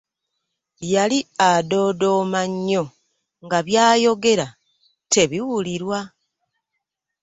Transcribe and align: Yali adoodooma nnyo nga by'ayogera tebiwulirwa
Yali 0.93 1.19
adoodooma 1.49 2.41
nnyo 2.51 2.83
nga 3.45 3.59
by'ayogera 3.67 4.47
tebiwulirwa 5.11 5.99